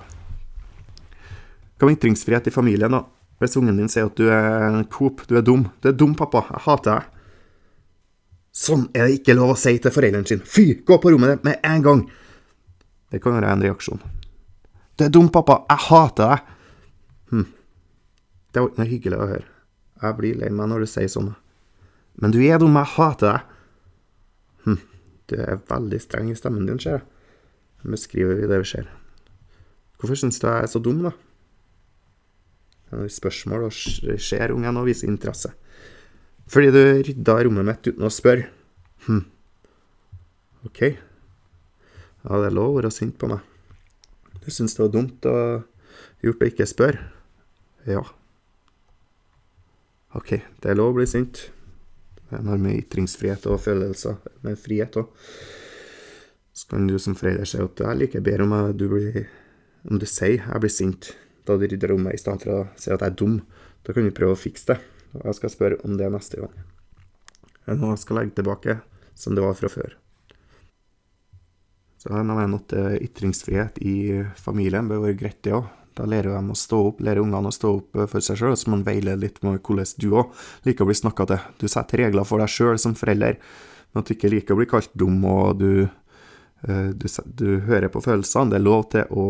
[1.76, 3.02] Hva med ytringsfrihet i familien, da?
[3.42, 5.66] Hvis ungen din sier at du er en Coop, du er dum.
[5.82, 6.46] Du er dum, pappa.
[6.54, 7.10] Jeg hater deg.
[8.54, 10.46] Sånn er det ikke lov å si til foreldrene sine.
[10.46, 10.68] Fy!
[10.86, 12.04] Gå på rommet ditt med en gang!
[13.10, 14.00] Det kan være en reaksjon.
[14.94, 15.64] Du er dum, pappa.
[15.68, 16.53] Jeg hater deg.
[18.54, 19.48] Det var ikke noe hyggelig å høre.
[20.04, 21.32] Jeg blir lei meg når du sier sånn.
[22.22, 22.76] Men du er dum.
[22.78, 23.56] Jeg hater deg.
[24.66, 24.80] Hm.
[25.26, 27.04] Du er veldig streng i stemmen din, ser jeg.
[27.96, 28.86] Beskriver vi det vi ser.
[29.98, 31.12] Hvorfor syns du jeg er så dum, da?
[32.90, 35.50] Det er spørsmål og ser ungen og viser interesse.
[36.46, 38.46] Fordi du rydda rommet mitt uten å spørre.
[39.08, 39.24] Hm.
[40.68, 40.80] OK.
[42.24, 43.42] Ja, det er lov å være sint på meg.
[44.44, 45.64] Du syns det var dumt og
[46.24, 47.08] gjort å ikke spørre?
[47.88, 48.04] Ja.
[50.14, 51.48] OK, det er lov å bli sint.
[52.34, 55.10] En har med ytringsfrihet og følelser, med frihet òg.
[56.54, 59.24] Så kan du som forelder si at jeg liker bedre om jeg, du blir
[59.84, 61.10] Om du sier jeg blir sint
[61.44, 63.34] da du rydder rommet, i stedet for å si at jeg er dum.
[63.84, 64.78] Da kan vi prøve å fikse det.
[65.18, 66.54] Og jeg skal spørre om det neste gang.
[67.66, 68.78] Jeg nå skal legge tilbake
[69.18, 69.98] som det var fra før.
[72.00, 72.72] Så jeg mener at
[73.04, 73.96] ytringsfrihet i
[74.40, 75.68] familien bør være greit, det òg.
[75.94, 78.56] Da lærer de å stå opp, lærer ungene å stå opp eh, for seg sjøl,
[78.58, 80.32] så man veiler litt med hvordan du òg
[80.66, 81.44] liker å bli snakka til.
[81.62, 83.38] Du setter regler for deg sjøl som forelder,
[83.92, 85.86] men at du ikke liker å bli kalt dum, og du,
[86.66, 87.06] eh, du,
[87.38, 88.50] du hører på følelsene.
[88.50, 89.26] Det er lov til å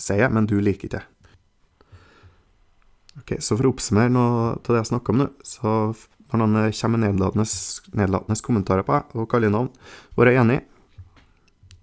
[0.00, 1.04] si det, men du liker ikke det.
[3.20, 5.74] Ok, Så for å oppsummere noe av det jeg snakker om nå, så
[6.30, 7.20] når noen kommer med
[7.98, 9.72] nedlatende, kommentarer på deg og kaller navn,
[10.16, 10.62] vær enig.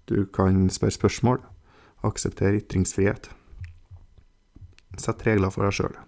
[0.08, 1.42] Du kan spørre spørsmål.
[2.06, 3.28] Akseptere ytringsfrihet.
[4.98, 5.98] Sett regler for deg sjøl.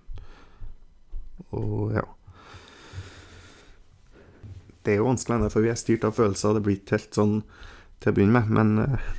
[1.57, 2.05] Og ja.
[4.81, 6.57] Det er jo vanskelig, for vi er styrt av følelser.
[6.57, 7.35] Det blir ikke helt sånn
[8.01, 8.55] til å begynne med.
[8.57, 9.11] Men eh,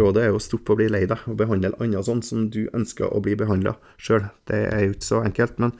[0.00, 2.62] rådet er jo å stoppe å bli lei deg, og behandle andre sånn som du
[2.76, 4.28] ønsker å bli behandla sjøl.
[4.50, 5.74] Det er jo ikke så enkelt, men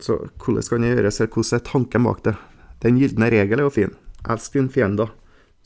[0.00, 2.36] så hvordan kan det gjøres, hvordan er tanken bak det?
[2.80, 3.96] Den gylne regel er jo fin.
[4.32, 5.12] Elsk din fiender.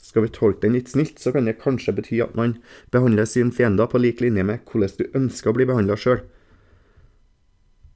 [0.04, 2.58] Skal vi tolke den litt snilt, så kan det kanskje bety at man
[2.92, 6.20] behandler sin fiender på lik linje med hvordan du ønsker å bli behandla sjøl.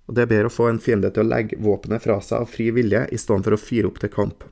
[0.09, 2.49] Og det er bedre å få en fiende til å legge våpenet fra seg av
[2.49, 4.47] fri vilje, i stedet for å fyre opp til kamp.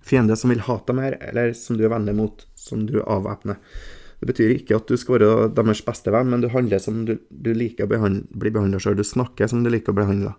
[0.00, 3.60] Fiende som vil hate deg mer, eller som du er venner mot, som du avvæpner.
[4.20, 7.18] Det betyr ikke at du skal være deres beste venn, men du handler som du,
[7.28, 8.96] du liker å behandle, bli behandla sjøl.
[8.96, 10.38] Du snakker som du liker å bli behandla.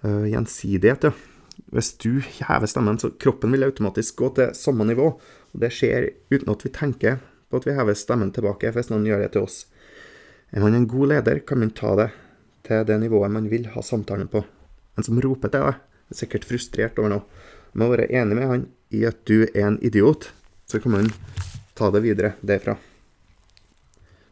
[0.00, 1.12] Uh, gjensidighet, ja.
[1.72, 5.10] Hvis du hever stemmen, så kroppen vil automatisk gå til samme nivå.
[5.52, 7.18] Og det skjer uten at vi tenker
[7.48, 9.66] på at vi hever stemmen tilbake, hvis noen gjør det til oss.
[10.52, 12.08] Er man en god leder, kan man ta det
[12.68, 14.44] til det nivået man vil ha samtalen på.
[14.96, 17.46] En som roper til deg, er sikkert frustrert over noe.
[17.76, 18.66] Må være enig med han
[18.96, 20.30] i at du er en idiot,
[20.68, 21.10] så kan man
[21.76, 22.78] ta det videre derfra.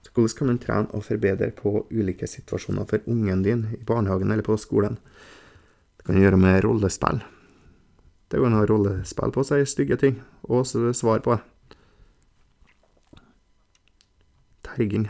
[0.03, 4.33] Så hvordan kan man trene og forbedre på ulike situasjoner for ungen din i barnehagen
[4.33, 4.97] eller på skolen?
[6.07, 7.19] Kan gjøre med rollespill.
[8.31, 11.43] Det går an å ha rollespill på seg stygge ting, og så svar på det.
[14.67, 15.07] Terging.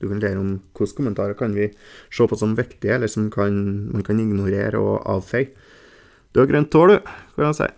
[0.00, 1.68] Du kan lære om hvilke kommentarer kan vi
[2.12, 3.54] se på som viktige, eller som kan,
[3.92, 5.52] man kan ignorere og avfeie.
[6.32, 7.68] Du har grønt hår, du, kan jeg si.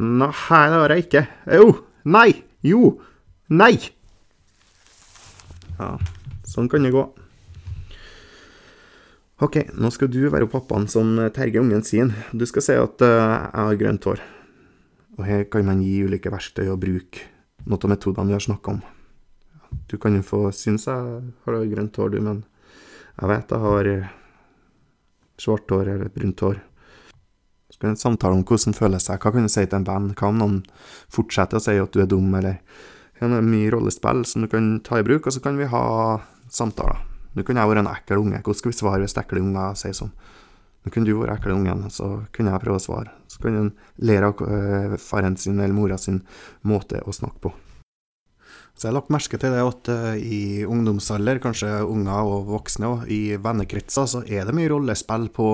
[0.00, 1.24] Nei, det har jeg ikke.
[1.60, 1.70] Jo.
[2.10, 2.28] Nei.
[2.66, 2.94] Jo.
[3.54, 3.74] Nei.
[5.78, 5.94] Ja,
[6.46, 7.06] sånn kan det gå.
[9.40, 12.10] Ok, nå skal du være pappaen som terger ungen sin.
[12.36, 14.20] Du skal si at uh, jeg har grønt hår.
[15.16, 17.24] Og her kan man gi ulike verktøy og bruke
[17.64, 18.82] noen av metodene vi har snakka om.
[19.88, 22.44] Du kan jo få synes jeg har grønt hår, du, men
[23.16, 23.90] jeg vet jeg har
[25.40, 26.60] svart hår eller brunt hår.
[27.72, 29.24] Så kan vi samtale om hvordan det føles seg.
[29.24, 30.14] Hva kan du si til en venn?
[30.20, 30.62] Hva om noen
[31.16, 32.60] fortsetter å si at du er dum, eller
[33.16, 35.84] Det er mye rollespill som du kan ta i bruk, og så kan vi ha
[36.48, 37.06] samtaler.
[37.36, 38.42] Nå kunne jeg vært en ekkel unge.
[38.42, 40.12] Hvordan skal vi svare hvis ekle unger sier sånn?
[40.80, 43.12] Nå kunne du vært ekkel ungen, så kunne jeg prøve å svare.
[43.30, 46.22] Så kunne en lære av uh, faren sin eller mora sin
[46.66, 47.52] måte å snakke på.
[48.74, 52.90] Så jeg har lagt merke til det at uh, i ungdomsalder, kanskje unger og voksne,
[52.90, 55.50] og i vennekretser, så er det mye rollespill på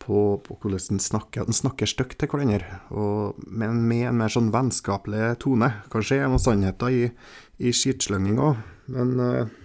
[0.00, 1.44] på, på hvordan den snakker.
[1.44, 5.68] Den snakker stygt til hverandre, og, men med en mer sånn vennskapelig tone.
[5.92, 7.02] Kanskje er det noen sannheter i,
[7.60, 8.62] i skitslønging òg,
[8.96, 9.59] men uh,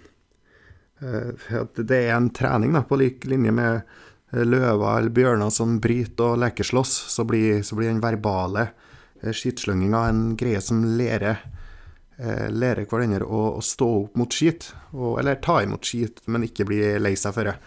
[0.99, 6.35] det er en trening da, på lik linje med uh, løver eller bjørner som bryter
[6.35, 6.93] og lekeslåss.
[7.11, 8.69] Så blir, så blir den verbale
[9.23, 11.51] uh, en greie som lærer
[12.15, 16.77] lærer hverandre å, å, stå opp mot skit, eller ta imot skit, men ikke bli
[16.95, 17.57] lei seg for det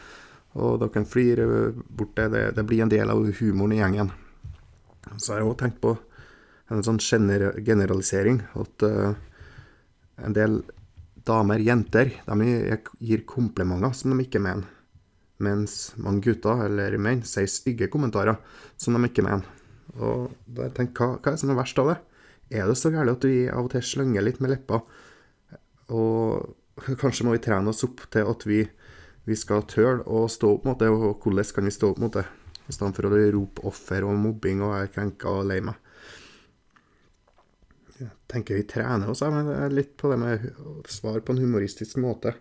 [0.59, 2.29] og dere kan flire bort det.
[2.57, 2.65] det.
[2.67, 4.13] Blir en del av humoren i gjengen.
[5.17, 5.95] Så har jeg òg tenkt på
[6.69, 10.61] en sånn generalisering, at en del
[11.29, 14.67] damer, jenter, de gir komplimenter som de ikke mener.
[15.45, 18.41] Mens mange gutter, eller menn, sier stygge kommentarer
[18.81, 19.47] som de ikke mener.
[19.99, 21.99] Og da har jeg hva, hva er det som er verst av det?
[22.59, 24.81] Er det så gærent at vi av og til slynger litt med leppa?
[25.95, 28.63] Og kanskje må vi trene oss opp til at vi
[29.29, 32.15] vi skal tøle å stå opp mot det, og hvordan kan vi stå opp mot
[32.17, 32.25] det?
[32.69, 35.77] I stedet for å rope offer og mobbing og være krenka og lei meg.
[37.99, 40.45] Jeg tenker vi trener oss men det er litt på det med
[40.91, 42.35] svar på en humoristisk måte.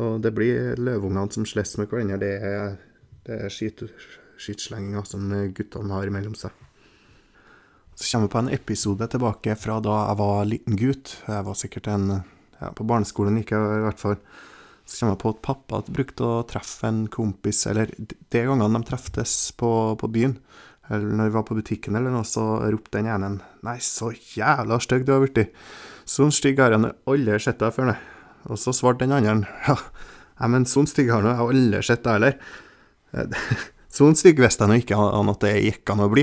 [0.00, 2.20] Og det blir løvungene som slåss med hverandre.
[2.20, 2.76] Det er,
[3.28, 3.84] det er skit,
[4.40, 6.52] skitslenginga som guttene har mellom seg.
[7.94, 11.16] Så kommer vi på en episode tilbake fra da jeg var liten gutt.
[11.28, 14.16] Jeg var sikkert en ja, På barneskolen gikk jeg i hvert fall.
[14.88, 18.88] Så kommer jeg på at pappa brukte å treffe en kompis, eller de gangene de
[18.88, 20.38] treftes på, på byen,
[20.92, 23.30] eller når vi var på butikken eller noe, så ropte den ene
[23.62, 25.52] 'Nei, så jævla stygg du har blitt'.
[26.04, 27.98] Sånn stygg har jeg aldri sett deg før, nei.
[28.50, 32.38] Og så svarte den andre 'Ja, men sånn stygg har jeg aldri sett deg heller'.
[33.92, 36.22] Sånn stygg visste jeg nå ikke an at det gikk an å bli.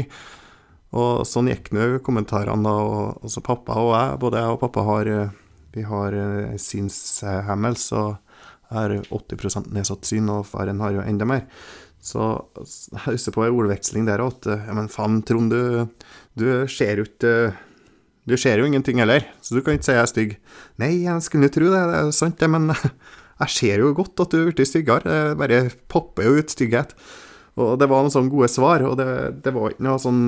[0.97, 2.71] Og sånn gikk nå kommentarene, da.
[2.81, 5.11] Og, og så pappa og jeg, både jeg og pappa har
[5.75, 6.17] vi har
[6.57, 8.17] synshemmelse og
[8.73, 11.45] har 80% nedsatt syn, og faren har jo enda mer.
[11.99, 15.87] Så jeg husker på en ordveksling der at Ja, men faen, Trond, du,
[16.39, 17.51] du ser jo ikke
[18.29, 20.35] Du ser jo ingenting heller, så du kan ikke si jeg er stygg.
[20.79, 22.69] Nei, jeg skulle tro det, det er sant det, men
[23.41, 25.01] jeg ser jo godt at du er blitt styggere.
[25.09, 26.93] Det bare popper jo ut stygghet.
[27.59, 29.09] Og det var noen sånne gode svar, og det,
[29.43, 30.21] det var ikke noe sånn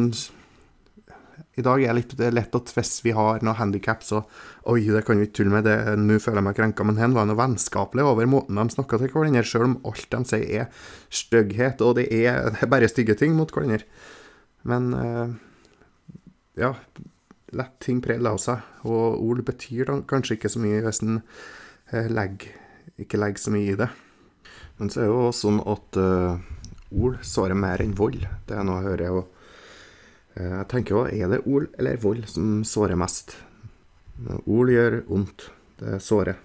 [1.59, 4.23] i dag er litt lett at hvis vi har noe handikap, så
[4.71, 6.85] Oi, det kan vi ikke tulle med, det, nå føler jeg meg krenka.
[6.85, 10.21] Men hen var noe vennskapelig over måten de snakka til hverandre, sjøl om alt de
[10.29, 13.83] sier er stygghet, og det er, det er bare stygge ting mot hverandre.
[14.69, 15.33] Men eh,
[16.61, 16.75] ja,
[17.57, 22.07] lett ting prelle av seg, og ord betyr kanskje ikke så mye hvis en eh,
[22.07, 22.53] legger,
[23.01, 23.89] ikke legger så mye i det.
[24.77, 26.39] Men så er det jo sånn at uh,
[26.97, 28.23] ord sårer mer enn vold.
[28.49, 29.19] Det er noe jeg hører.
[29.19, 29.40] og
[30.35, 33.35] jeg tenker jo, er det ord eller vold som sårer mest?
[34.45, 35.49] Ord gjør vondt.
[35.81, 36.37] Det sårer.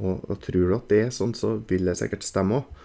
[0.00, 2.80] Og, og tror du at det er sånn, så vil det sikkert stemme òg.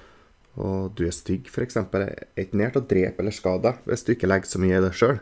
[0.57, 4.03] Og du er stygg, f.eks., er ikke nær til å drepe eller skade deg hvis
[4.03, 5.19] du ikke legger så mye i det sjøl.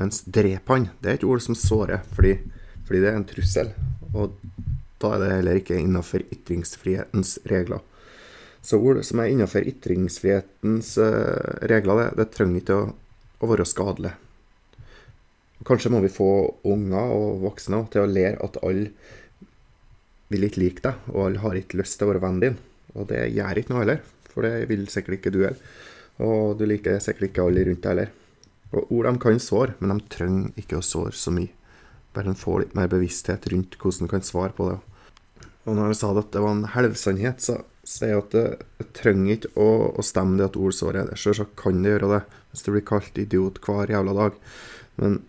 [0.00, 2.34] Mens drep han, det er et ord som sårer, fordi,
[2.88, 3.70] fordi det er en trussel.
[4.10, 4.34] Og
[5.02, 7.84] da er det heller ikke innafor ytringsfrihetens regler.
[8.64, 12.92] Så ord som er innafor ytringsfrihetens uh, regler, det, det trenger ikke å
[13.44, 14.14] å være skadelig.
[15.64, 16.28] Kanskje må vi få
[16.68, 18.90] unger og voksne til å lære at alle
[20.32, 22.58] vil ikke like deg, og alle har ikke lyst til å være vennen din.
[22.94, 24.02] Og det gjør ikke noe heller,
[24.32, 25.60] for det vil sikkert ikke du heller.
[26.24, 28.12] Og du liker sikkert ikke alle rundt deg heller.
[28.74, 31.52] Og ord de kan såre, men de trenger ikke å såre så mye.
[32.14, 34.80] Bare en får litt mer bevissthet rundt hvordan en kan svare på det.
[35.64, 38.46] Og når jeg sa at det var en halvsannhet, så sier at det,
[38.96, 39.68] trenger ikke å,
[39.98, 41.20] å, stemme det at ord sår er det.
[41.20, 42.20] Selvsagt kan det gjøre det,
[42.50, 44.36] hvis det blir kalt idiot hver jævla dag.
[45.00, 45.22] Men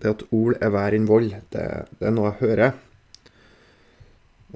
[0.00, 1.66] det at ord er verre enn vold, det,
[1.98, 2.78] det, er noe jeg hører.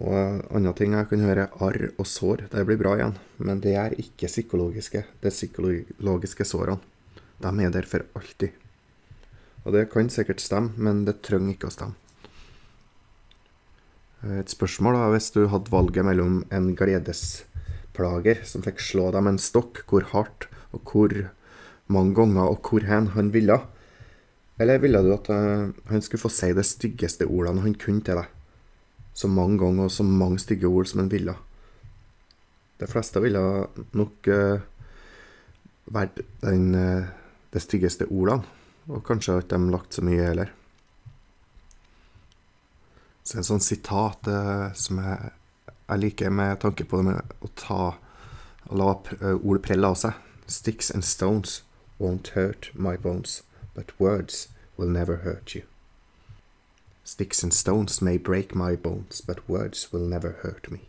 [0.00, 0.16] Og
[0.50, 3.18] andre ting jeg kan høre, arr og sår, det blir bra igjen.
[3.38, 5.04] Men det er ikke psykologiske.
[5.20, 6.80] Det er psykologiske sårene.
[7.44, 8.56] De er der for alltid.
[9.64, 12.04] Og det kan sikkert stemme, men det trenger ikke å stemme.
[14.24, 19.37] Et spørsmål da, hvis du hadde valget mellom en gledesplager som fikk slå deg med
[19.37, 21.12] en stokk, hvor hardt og hvor
[21.92, 23.58] mange ganger og hvor hen han ville,
[24.56, 28.22] eller ville du at uh, han skulle få si de styggeste ordene han kunne til
[28.22, 28.30] deg?
[29.14, 31.34] Så mange ganger og så mange stygge ord som han ville.
[32.80, 33.42] De fleste ville
[33.92, 34.64] nok uh,
[35.92, 37.12] vært den, uh,
[37.52, 38.46] de styggeste ordene,
[38.88, 40.54] og kanskje har ikke lagt så mye heller.
[43.24, 45.30] Så et sånt sitat eh, som jeg,
[45.70, 47.82] jeg, liker med tanke på det med å ta
[48.64, 48.90] og la
[49.34, 50.16] ord prelle av seg.
[50.48, 51.62] Sticks and stones
[52.00, 53.42] won't hurt my bones,
[53.74, 55.62] but words will never hurt you.
[57.04, 60.80] Sticks and stones may break my bones, but words will never hurt me.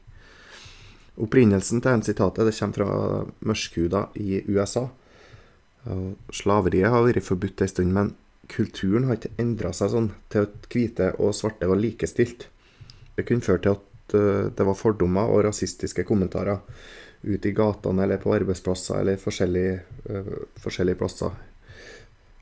[1.19, 4.87] Opprinnelsen til dette sitatet det kommer fra mørkhuda i USA.
[6.33, 8.15] Slaveriet har vært forbudt en stund, men
[8.51, 12.47] kulturen har ikke endra seg sånn til at hvite og svarte var likestilt.
[13.15, 16.61] Det kunne føre til at uh, det var fordommer og rasistiske kommentarer
[17.25, 19.79] ute i gatene eller på arbeidsplasser eller forskjellige,
[20.11, 21.35] uh, forskjellige plasser.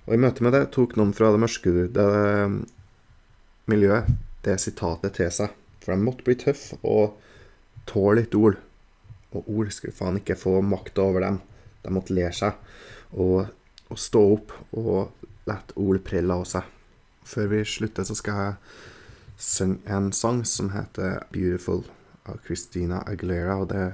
[0.04, 2.08] Og I møte med det tok noen fra det mørkhudede
[3.72, 4.10] miljøet
[4.44, 5.54] det sitatet til seg.
[5.84, 7.16] For de måtte bli tøffe og
[7.88, 8.60] tåle litt ord.
[9.34, 11.40] Og ord skulle faen ikke få makt over dem.
[11.84, 16.70] De måtte lære seg og stå opp og lett ord prelle av seg.
[17.24, 18.56] Før vi slutter, så skal jeg
[19.38, 21.88] synge en sang som heter 'Beautiful'
[22.26, 23.56] av Christina Aguilera.
[23.56, 23.94] og det,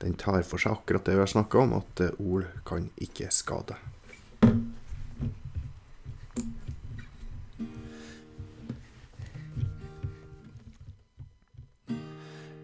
[0.00, 3.74] Den tar for seg akkurat det vi har snakka om, at ord kan ikke skade.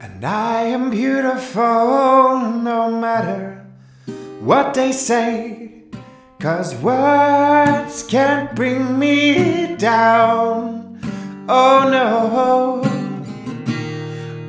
[0.00, 3.66] And I am beautiful no matter
[4.40, 5.63] what they say.
[6.44, 11.00] Cause words can't bring me down.
[11.48, 12.82] Oh no.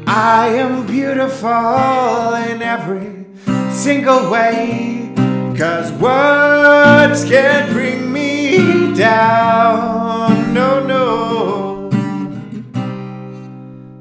[0.06, 3.26] I am beautiful in every
[3.72, 5.14] single way.
[5.58, 10.54] Cause words can't bring me down.
[10.54, 11.90] No, no.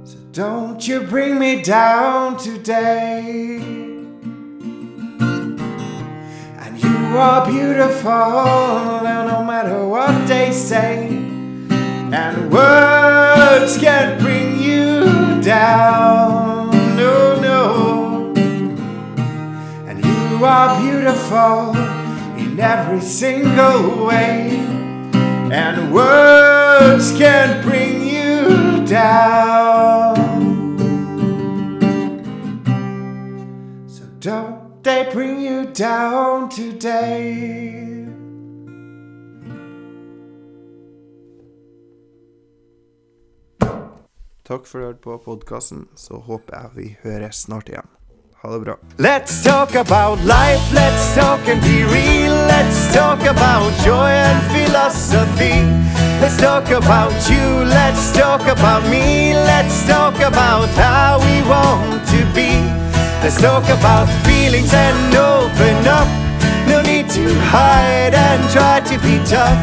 [0.03, 3.74] So don't you bring me down today?
[7.15, 16.73] You are beautiful, and no matter what they say, and words can't bring you down.
[16.97, 18.35] No, no.
[19.87, 21.77] And you are beautiful
[22.37, 24.59] in every single way,
[25.53, 30.14] and words can't bring you down.
[34.85, 37.95] They bring you down today?
[44.45, 47.89] Takk for at du hørte på podkasten, så håper jeg vi høres snart igjen.
[48.43, 48.75] Ha det bra.
[48.99, 52.35] Let's talk about life, let's talk and be real.
[52.53, 55.65] Let's talk about joy and philosophy.
[56.21, 59.33] Let's talk about you, let's talk about me.
[59.33, 62.84] Let's talk about how we want to be.
[63.25, 66.07] Let's talk about feelings and open up.
[66.69, 69.57] No need to hide and try to be tough.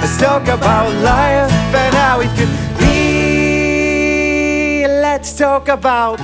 [0.00, 2.48] Let's talk about life and how it could
[2.78, 3.66] be.
[4.86, 6.20] Let's talk about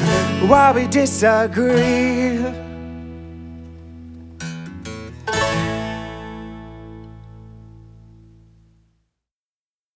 [0.48, 2.65] why we disagree.